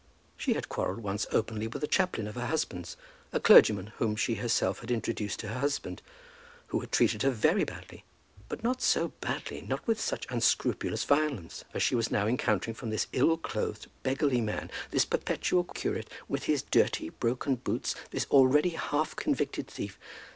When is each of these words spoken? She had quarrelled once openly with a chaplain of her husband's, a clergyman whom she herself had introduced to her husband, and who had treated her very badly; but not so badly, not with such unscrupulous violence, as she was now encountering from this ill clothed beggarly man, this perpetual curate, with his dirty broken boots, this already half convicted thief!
She 0.35 0.53
had 0.53 0.67
quarrelled 0.67 1.03
once 1.03 1.27
openly 1.31 1.67
with 1.67 1.83
a 1.83 1.87
chaplain 1.87 2.25
of 2.27 2.33
her 2.33 2.47
husband's, 2.47 2.97
a 3.31 3.39
clergyman 3.39 3.93
whom 3.97 4.15
she 4.15 4.33
herself 4.33 4.79
had 4.79 4.89
introduced 4.89 5.37
to 5.41 5.49
her 5.49 5.59
husband, 5.59 6.01
and 6.01 6.63
who 6.69 6.79
had 6.79 6.91
treated 6.91 7.21
her 7.21 7.29
very 7.29 7.63
badly; 7.63 8.03
but 8.49 8.63
not 8.63 8.81
so 8.81 9.09
badly, 9.21 9.61
not 9.61 9.85
with 9.85 10.01
such 10.01 10.25
unscrupulous 10.31 11.03
violence, 11.03 11.65
as 11.75 11.83
she 11.83 11.93
was 11.93 12.09
now 12.09 12.25
encountering 12.25 12.73
from 12.73 12.89
this 12.89 13.05
ill 13.13 13.37
clothed 13.37 13.89
beggarly 14.01 14.41
man, 14.41 14.71
this 14.89 15.05
perpetual 15.05 15.65
curate, 15.65 16.09
with 16.27 16.45
his 16.45 16.63
dirty 16.63 17.09
broken 17.11 17.53
boots, 17.57 17.93
this 18.09 18.25
already 18.31 18.69
half 18.69 19.15
convicted 19.15 19.67
thief! 19.67 19.99